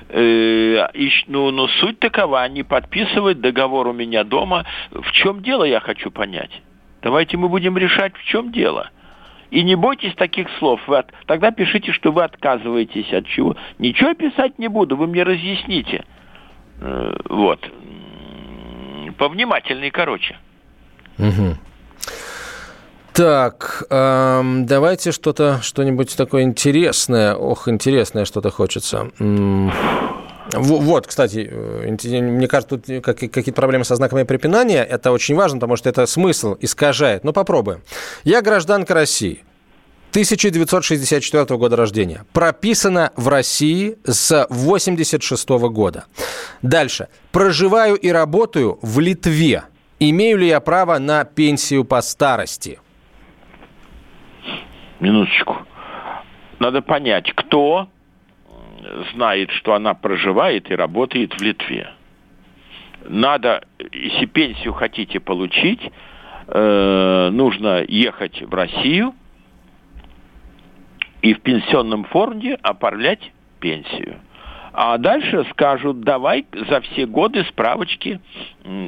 [0.09, 4.65] Э, и, ну, но суть такова, не подписывать договор у меня дома.
[4.91, 6.51] В чем дело, я хочу понять.
[7.01, 8.89] Давайте мы будем решать, в чем дело.
[9.51, 10.81] И не бойтесь таких слов.
[10.87, 11.11] Вы от...
[11.27, 13.55] Тогда пишите, что вы отказываетесь от чего.
[13.79, 16.03] Ничего писать не буду, вы мне разъясните.
[16.81, 17.59] Э, вот.
[19.17, 20.35] Повнимательней, короче.
[21.17, 21.55] Угу.
[23.15, 27.33] Так, эм, давайте что-то, что-нибудь такое интересное.
[27.33, 29.09] Ох, интересное что-то хочется.
[30.51, 34.83] Вот, кстати, э, мне кажется, тут какие-то проблемы со знаками препинания.
[34.83, 37.23] Это очень важно, потому что это смысл искажает.
[37.23, 37.83] Но попробуем.
[38.25, 39.45] Я гражданка России.
[40.09, 42.25] 1964 года рождения.
[42.33, 46.03] Прописана в России с 86 года.
[46.61, 47.07] Дальше.
[47.31, 49.63] Проживаю и работаю в Литве.
[50.01, 52.79] Имею ли я право на пенсию по старости?
[55.05, 55.57] Минуточку.
[56.59, 57.87] Надо понять, кто
[59.13, 61.89] знает, что она проживает и работает в Литве.
[63.07, 65.91] Надо, если пенсию хотите получить,
[66.47, 69.13] э, нужно ехать в Россию
[71.21, 74.19] и в пенсионном фонде оформлять пенсию.
[74.77, 78.19] А дальше скажут, давай за все годы справочки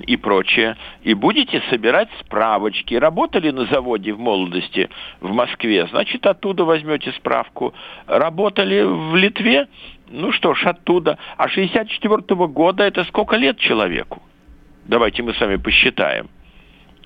[0.06, 0.76] и прочее.
[1.04, 2.94] И будете собирать справочки.
[2.96, 4.90] Работали на заводе в молодости
[5.22, 7.74] в Москве, значит, оттуда возьмете справку.
[8.06, 9.70] Работали в Литве,
[10.10, 11.18] ну что ж, оттуда.
[11.38, 14.22] А 64 -го года это сколько лет человеку?
[14.88, 16.28] Давайте мы с вами посчитаем.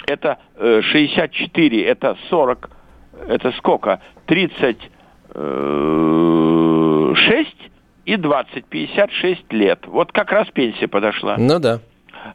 [0.08, 2.72] Это 64, э, это 40,
[3.28, 4.02] это сколько?
[4.26, 4.92] 36
[8.12, 9.80] и 20, 56 лет.
[9.88, 11.38] Вот как раз пенсия подошла.
[11.38, 11.80] Ну да.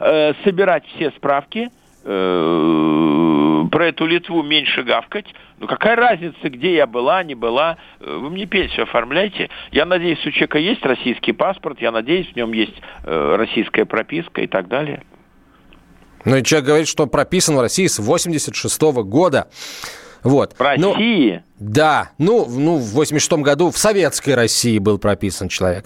[0.01, 1.69] Э, собирать все справки,
[2.05, 5.27] э, про эту Литву меньше гавкать.
[5.59, 7.77] Ну какая разница, где я была, не была.
[8.01, 9.51] Э, вы мне пенсию оформляйте.
[9.71, 14.41] Я надеюсь, у человека есть российский паспорт, я надеюсь, в нем есть э, российская прописка
[14.41, 15.03] и так далее.
[16.25, 19.49] Ну и человек говорит, что прописан в России с 86 -го года.
[20.27, 20.55] Вот.
[20.59, 21.35] В России?
[21.35, 22.11] Ну, да.
[22.19, 25.85] Ну, ну, в 86 году в советской России был прописан человек.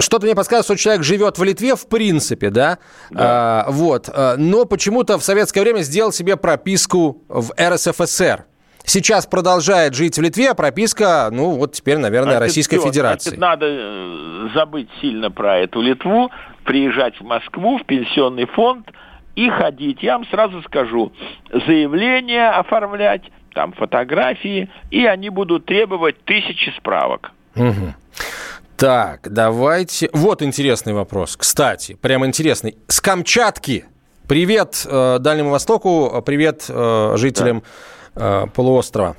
[0.00, 2.78] Что-то мне подсказывает, что человек живет в Литве, в принципе, да?
[3.10, 3.64] да.
[3.66, 4.10] А, вот.
[4.12, 8.44] А, но почему-то в советское время сделал себе прописку в РСФСР.
[8.84, 13.30] Сейчас продолжает жить в Литве, а прописка, ну, вот теперь, наверное, значит, Российской все, Федерации.
[13.30, 16.30] Значит, надо э, забыть сильно про эту Литву,
[16.64, 18.90] приезжать в Москву, в пенсионный фонд
[19.34, 20.02] и ходить.
[20.02, 21.12] Я вам сразу скажу,
[21.66, 23.22] заявление оформлять,
[23.58, 27.32] там фотографии, и они будут требовать тысячи справок.
[27.56, 27.92] Угу.
[28.76, 30.08] Так, давайте...
[30.12, 31.36] Вот интересный вопрос.
[31.36, 32.76] Кстати, прямо интересный.
[32.86, 33.84] С Камчатки.
[34.28, 37.64] Привет э, Дальнему Востоку, привет э, жителям
[38.14, 38.44] да.
[38.44, 39.16] э, полуострова.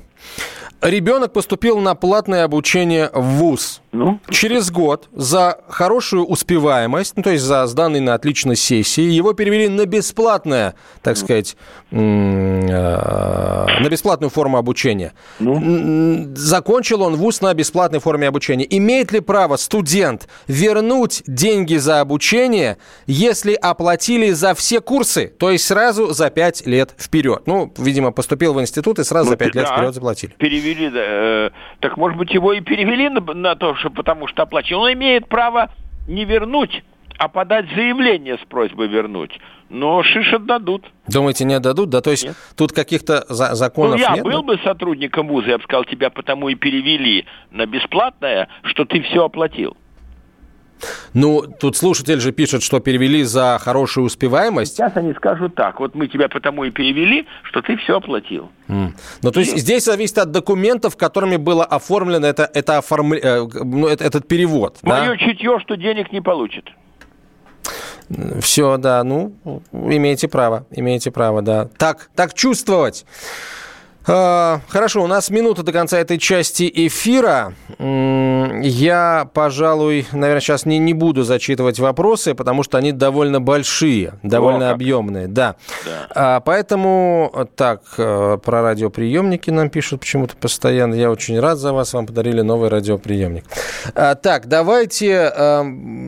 [0.82, 3.82] Ребенок поступил на платное обучение в ВУЗ.
[3.92, 4.20] Ну?
[4.30, 9.68] Через год за хорошую успеваемость, ну, то есть за сданные на отличной сессии, его перевели
[9.68, 11.56] на бесплатное, так сказать,
[11.90, 15.12] э, на бесплатную форму обучения.
[15.40, 16.28] Ну?
[16.36, 18.66] Закончил он ВУЗ на бесплатной форме обучения.
[18.70, 25.66] Имеет ли право студент вернуть деньги за обучение, если оплатили за все курсы, то есть
[25.66, 27.42] сразу за 5 лет вперед?
[27.46, 30.34] Ну, видимо, поступил в институт и сразу ну, за 5 да, лет вперед заплатили.
[30.38, 34.82] Перевели, э, так может быть его и перевели на, на то, что потому что оплачивал.
[34.82, 35.70] Он имеет право
[36.08, 36.82] не вернуть,
[37.18, 39.38] а подать заявление с просьбой вернуть.
[39.68, 40.84] Но шиш отдадут.
[41.06, 41.90] Думаете, не отдадут?
[41.90, 42.36] Да, то есть нет.
[42.56, 44.24] тут каких-то за законов ну, я нет?
[44.24, 44.42] был да?
[44.42, 49.24] бы сотрудником вуза, я бы сказал, тебя потому и перевели на бесплатное, что ты все
[49.24, 49.76] оплатил.
[51.14, 54.76] Ну, тут слушатель же пишет, что перевели за хорошую успеваемость.
[54.76, 58.50] Сейчас они скажут так, вот мы тебя потому и перевели, что ты все оплатил.
[58.68, 58.92] Mm.
[59.22, 63.12] Ну, то есть здесь зависит от документов, которыми было оформлено это, это оформ...
[63.12, 64.78] Э, ну, этот перевод.
[64.82, 65.16] Мое да?
[65.16, 66.66] чутье, что денег не получит.
[68.40, 69.34] Все, да, ну,
[69.72, 71.68] имеете право, имеете право, да.
[71.78, 73.06] Так, так чувствовать.
[74.12, 77.54] А, Хорошо, у нас минута до конца этой части эфира.
[77.78, 84.66] Я, пожалуй, наверное, сейчас не, не буду зачитывать вопросы, потому что они довольно большие, довольно
[84.66, 84.74] как.
[84.74, 85.54] объемные, да.
[85.84, 86.06] Да.
[86.10, 90.94] А, Поэтому, так, э, про радиоприемники нам пишут почему-то постоянно.
[90.94, 93.44] Я очень рад за вас, вам подарили новый радиоприемник.
[93.94, 95.62] А, Так, давайте, э,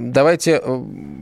[0.09, 0.81] давайте, э,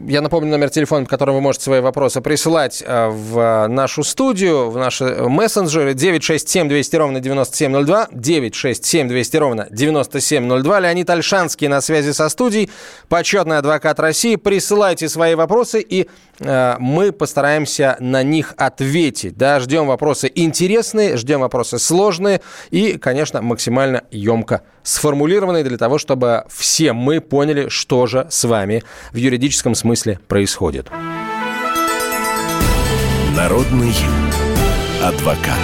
[0.08, 4.70] я напомню номер телефона, по которому вы можете свои вопросы присылать э, в нашу студию,
[4.70, 10.80] в наши мессенджеры 967 200 ровно 9702, 967 200 ровно 9702.
[10.80, 12.70] Леонид Альшанский на связи со студией,
[13.08, 14.36] почетный адвокат России.
[14.36, 16.08] Присылайте свои вопросы, и
[16.38, 19.36] э, мы постараемся на них ответить.
[19.36, 22.40] Да, ждем вопросы интересные, ждем вопросы сложные
[22.70, 28.84] и, конечно, максимально емко сформулированные для того, чтобы все мы поняли, что же с вами
[29.12, 30.86] в юридическом смысле происходит.
[33.36, 33.94] Народный
[35.02, 35.58] адвокат.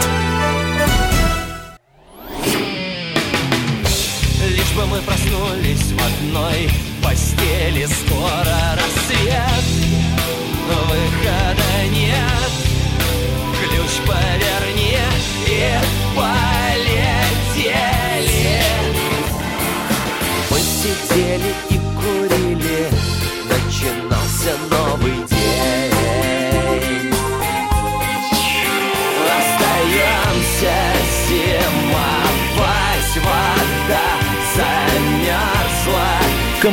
[4.97, 6.71] Мы проснулись в одной
[7.05, 7.85] постели.
[7.85, 9.76] Скоро рассвет,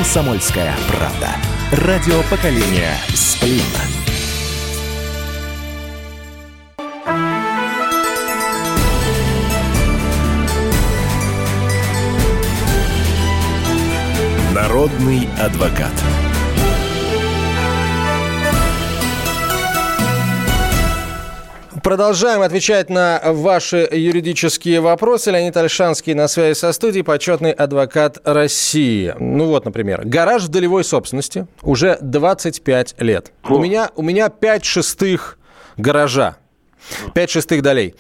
[0.04, 1.30] Комсомольская правда.
[1.72, 3.62] Радио поколения Сплин.
[14.54, 15.94] Народный адвокат.
[21.94, 25.30] Продолжаем отвечать на ваши юридические вопросы.
[25.30, 29.14] Леонид Альшанский на связи со студией, почетный адвокат России.
[29.20, 33.32] Ну вот, например, гараж в долевой собственности уже 25 лет.
[33.48, 35.38] У меня, у меня 5 шестых
[35.78, 36.38] гаража.
[37.14, 37.94] Пять шестых долей.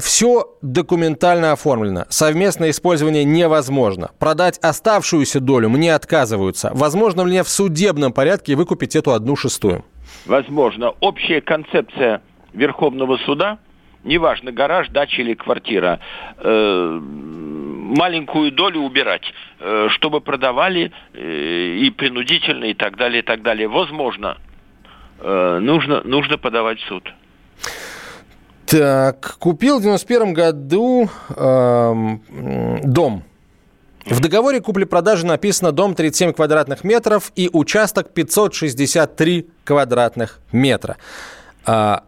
[0.00, 2.06] Все документально оформлено.
[2.08, 4.10] Совместное использование невозможно.
[4.18, 6.72] Продать оставшуюся долю мне отказываются.
[6.74, 9.84] Возможно ли мне в судебном порядке выкупить эту одну шестую?
[10.26, 10.94] Возможно.
[10.98, 12.22] Общая концепция
[12.56, 13.58] Верховного суда,
[14.02, 16.00] неважно, гараж, дача или квартира,
[16.38, 19.22] э, маленькую долю убирать,
[19.60, 23.68] э, чтобы продавали э, и принудительно, и так далее, и так далее.
[23.68, 24.38] Возможно,
[25.20, 27.12] э, нужно, нужно подавать в суд.
[28.66, 32.20] Так, купил в 91 году м,
[32.82, 33.22] дом.
[34.06, 40.96] В договоре купли-продажи написано дом 37 квадратных метров и участок 563 квадратных метра.
[41.64, 42.04] А,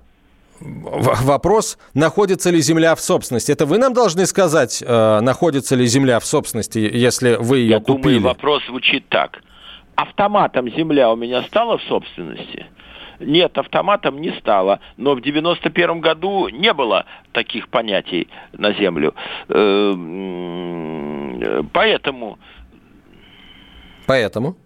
[0.61, 3.53] вопрос, находится ли земля в собственности.
[3.53, 7.81] Это вы нам должны сказать, э, находится ли земля в собственности, если вы ее Я
[7.81, 8.19] купили?
[8.19, 9.43] думаю, вопрос звучит так.
[9.95, 12.67] Автоматом земля у меня стала в собственности?
[13.21, 14.79] Нет, автоматом не стало.
[14.97, 19.15] Но в 91 году не было таких понятий на землю.
[19.49, 19.95] Э,
[21.73, 22.39] Поэтому
[24.07, 24.57] Поэтому?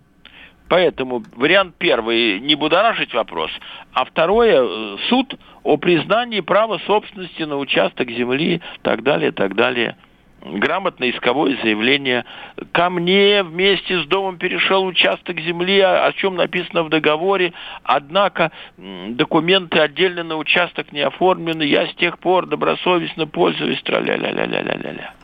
[0.69, 3.51] Поэтому вариант первый не будоражить вопрос,
[3.93, 5.35] а второе суд
[5.65, 9.97] о признании права собственности на участок земли, так далее, так далее.
[10.45, 12.25] Грамотное исковое заявление.
[12.73, 17.53] Ко мне вместе с домом перешел участок земли, о чем написано в договоре.
[17.85, 21.63] Однако документы отдельно на участок не оформлены.
[21.63, 23.81] Я с тех пор добросовестно пользуюсь.
[23.83, 25.15] Тра-ля-ля-ля-ля-ля-ля.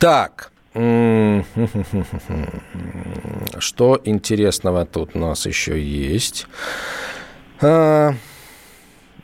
[0.00, 0.50] Так.
[3.60, 6.48] Что интересного тут у нас еще есть?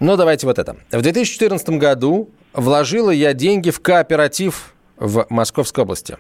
[0.01, 0.77] Ну, давайте вот это.
[0.93, 6.17] В 2014 году вложила я деньги в кооператив в Московской области.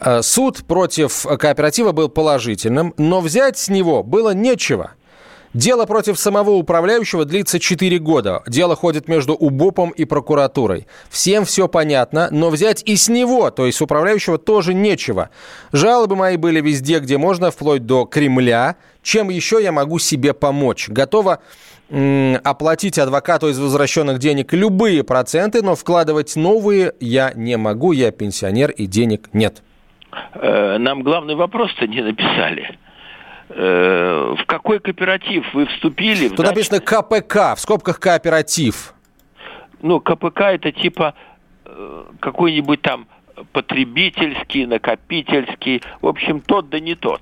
[0.00, 4.92] А, Суд против кооператива был положительным, но взять с него было нечего.
[5.54, 8.42] Дело против самого управляющего длится 4 года.
[8.46, 10.86] Дело ходит между УБОПом и прокуратурой.
[11.08, 15.30] Всем все понятно, но взять и с него, то есть управляющего, тоже нечего.
[15.72, 18.76] Жалобы мои были везде, где можно, вплоть до Кремля.
[19.02, 20.88] Чем еще я могу себе помочь?
[20.90, 21.38] Готова
[21.88, 27.92] оплатить адвокату из возвращенных денег любые проценты, но вкладывать новые я не могу.
[27.92, 29.62] Я пенсионер и денег нет.
[30.34, 32.76] Э, Нам главный вопрос-то не написали.
[33.50, 36.28] Э, В какой кооператив вы вступили?
[36.28, 38.92] Тут написано КПК, в скобках кооператив.
[39.82, 41.14] ну, КПК это типа
[41.64, 43.06] э, какой-нибудь там
[43.52, 47.20] потребительский, накопительский, в общем, тот да не тот.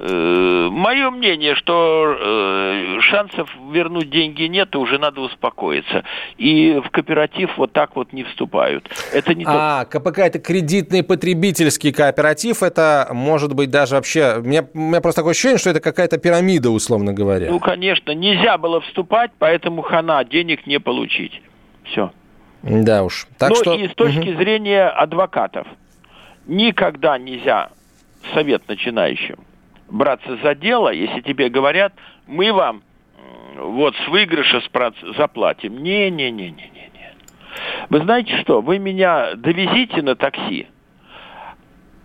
[0.00, 6.04] Э, мое мнение, что э, шансов вернуть деньги нет, и уже надо успокоиться.
[6.36, 8.88] И в кооператив вот так вот не вступают.
[9.12, 9.98] Это не а, то...
[9.98, 14.36] КПК это кредитный потребительский кооператив, это может быть даже вообще...
[14.38, 17.50] У меня, у меня просто такое ощущение, что это какая-то пирамида, условно говоря.
[17.50, 21.42] Ну, конечно, нельзя было вступать, поэтому хана, денег не получить.
[21.82, 22.12] Все.
[22.62, 23.26] Да уж.
[23.36, 23.74] Так ну что...
[23.74, 24.38] и с точки угу.
[24.38, 25.66] зрения адвокатов,
[26.46, 27.70] никогда нельзя
[28.32, 29.38] совет начинающим
[29.88, 31.92] браться за дело, если тебе говорят,
[32.26, 32.82] мы вам
[33.56, 34.62] вот с выигрыша
[35.16, 35.78] заплатим.
[35.82, 36.90] Не-не-не-не-не.
[37.90, 40.68] Вы знаете что, вы меня довезите на такси,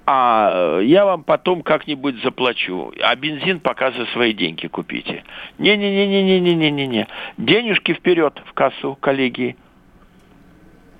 [0.05, 5.23] а я вам потом как-нибудь заплачу, а бензин пока за свои деньги купите.
[5.59, 7.07] Не-не-не-не-не-не-не-не.
[7.37, 9.55] Денежки вперед в кассу, коллеги.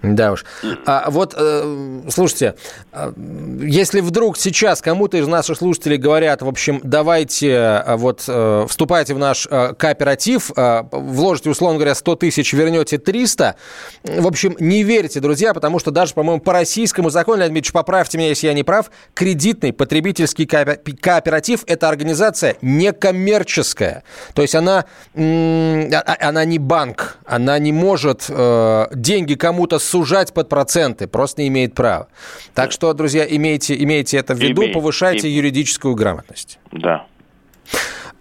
[0.03, 0.43] Да уж.
[0.85, 2.55] А вот, э, слушайте,
[2.91, 3.13] а,
[3.61, 9.13] если вдруг сейчас кому-то из наших слушателей говорят, в общем, давайте э, вот э, вступайте
[9.13, 13.55] в наш э, кооператив, э, вложите, условно говоря, 100 тысяч, вернете 300,
[14.03, 18.17] в общем, не верьте, друзья, потому что даже, по-моему, по российскому закону, Леонид Ильич, поправьте
[18.17, 24.03] меня, если я не прав, кредитный потребительский кооператив– это организация некоммерческая.
[24.33, 24.83] То есть она,
[25.15, 31.49] а, она не банк, она не может э, деньги кому-то сужать под проценты, просто не
[31.49, 32.07] имеет права.
[32.55, 35.37] Так что, друзья, имейте, имейте это в виду, Имей, повышайте имей.
[35.37, 36.57] юридическую грамотность.
[36.71, 37.05] Да.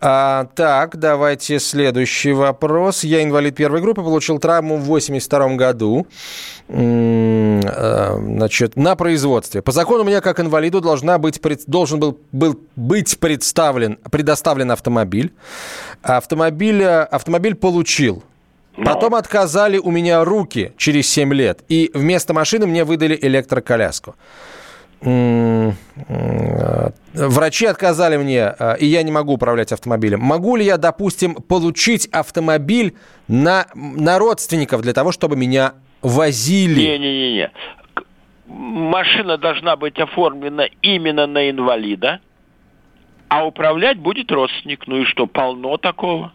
[0.05, 3.05] А, так, давайте следующий вопрос.
[3.05, 6.07] Я инвалид первой группы, получил травму в 82 году.
[6.69, 9.63] А, значит, на производстве.
[9.63, 15.33] По закону меня как инвалиду должна быть, должен был, был быть представлен, предоставлен автомобиль.
[16.03, 18.23] Автомобиль, автомобиль получил.
[18.77, 18.85] Но.
[18.85, 21.63] Потом отказали у меня руки через 7 лет.
[21.69, 24.15] И вместо машины мне выдали электроколяску.
[27.15, 30.21] Врачи отказали мне, э, и я не могу управлять автомобилем.
[30.21, 32.95] Могу ли я, допустим, получить автомобиль
[33.27, 36.81] на, на родственников для того, чтобы меня возили?
[36.81, 37.51] Не-не-не.
[38.47, 42.21] Машина должна быть оформлена именно на инвалида,
[43.29, 44.87] а управлять будет родственник.
[44.87, 46.33] Ну и что, полно такого?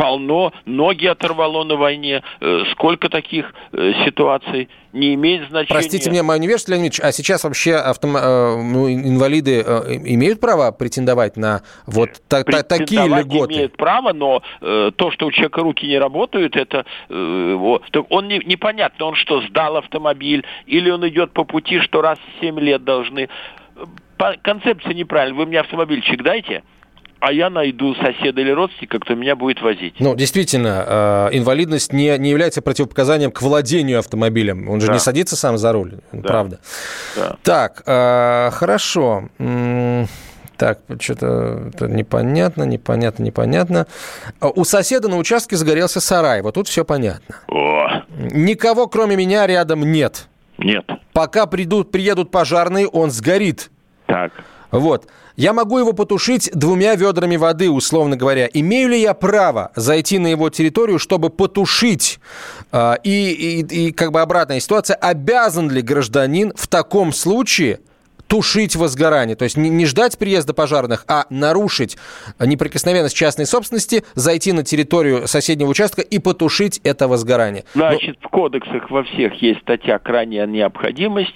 [0.00, 2.22] Полно, ноги оторвало на войне.
[2.40, 5.74] Э, сколько таких э, ситуаций не имеет значения.
[5.74, 8.16] Простите меня, мое невежество, Леонид Ильич, а сейчас вообще автом...
[8.16, 13.54] Э, ну, инвалиды имеют право претендовать на вот та, та, такие льготы?
[13.54, 18.28] имеют право, но э, то, что у человека руки не работают, это э, вот, он
[18.28, 22.58] не, непонятно, он что, сдал автомобиль, или он идет по пути, что раз в 7
[22.58, 23.28] лет должны...
[24.16, 25.38] По, концепция неправильная.
[25.38, 26.62] Вы мне автомобильчик дайте,
[27.20, 29.94] а я найду соседа или родственника, кто меня будет возить.
[30.00, 34.68] Ну, действительно, э, инвалидность не, не является противопоказанием к владению автомобилем.
[34.68, 34.94] Он же да.
[34.94, 36.28] не садится сам за руль, да.
[36.28, 36.60] правда.
[37.16, 37.36] Да.
[37.42, 39.28] Так, э, хорошо.
[40.56, 43.86] Так, что-то непонятно, непонятно, непонятно.
[44.40, 46.42] У соседа на участке загорелся сарай.
[46.42, 47.36] Вот тут все понятно.
[47.48, 48.02] О.
[48.18, 50.28] Никого, кроме меня, рядом нет.
[50.58, 50.84] Нет.
[51.14, 53.70] Пока придут, приедут пожарные, он сгорит.
[54.06, 54.32] Так.
[54.70, 55.06] Вот.
[55.36, 58.48] Я могу его потушить двумя ведрами воды, условно говоря.
[58.52, 62.20] Имею ли я право зайти на его территорию, чтобы потушить?
[62.72, 63.30] Э, и,
[63.62, 64.96] и, и как бы обратная ситуация.
[64.96, 67.80] Обязан ли гражданин в таком случае
[68.30, 69.34] тушить возгорание.
[69.34, 71.98] То есть не, не ждать приезда пожарных, а нарушить
[72.38, 77.64] неприкосновенность частной собственности, зайти на территорию соседнего участка и потушить это возгорание.
[77.74, 78.28] Значит, Но...
[78.28, 81.34] в кодексах во всех есть статья «Крайняя необходимость»,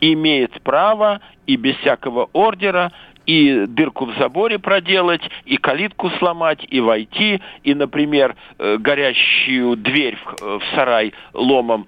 [0.00, 2.92] имеет право и без всякого ордера
[3.26, 10.16] и дырку в заборе проделать, и калитку сломать, и войти, и, например, э, горящую дверь
[10.16, 11.86] в, в сарай ломом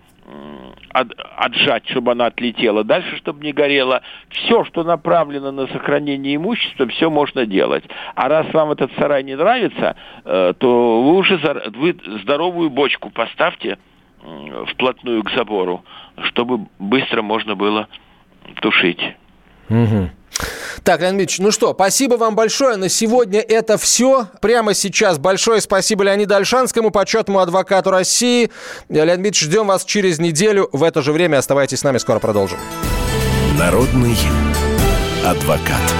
[0.91, 4.03] от, отжать, чтобы она отлетела, дальше, чтобы не горело.
[4.29, 7.85] Все, что направлено на сохранение имущества, все можно делать.
[8.15, 11.41] А раз вам этот сарай не нравится, э, то вы уже
[12.23, 13.79] здоровую бочку поставьте
[14.73, 15.85] вплотную к забору,
[16.25, 17.89] чтобы быстро можно было
[18.61, 19.01] тушить.
[19.69, 20.11] Угу.
[20.83, 22.77] Так, Леонид Ильич, ну что, спасибо вам большое.
[22.77, 24.27] На сегодня это все.
[24.41, 28.51] Прямо сейчас большое спасибо Леониду Альшанскому, почетному адвокату России.
[28.89, 30.69] Леонид Ильич, ждем вас через неделю.
[30.73, 32.59] В это же время оставайтесь с нами, скоро продолжим.
[33.59, 34.17] Народный
[35.25, 35.95] адвокат.